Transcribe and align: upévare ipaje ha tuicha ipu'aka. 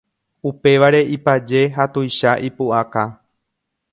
upévare 0.49 1.01
ipaje 1.15 1.61
ha 1.75 1.83
tuicha 1.93 2.31
ipu'aka. 2.47 3.03